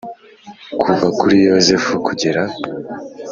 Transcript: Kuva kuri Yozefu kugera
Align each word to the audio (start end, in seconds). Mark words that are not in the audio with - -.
Kuva 0.83 1.07
kuri 1.19 1.37
Yozefu 1.47 1.91
kugera 2.07 2.41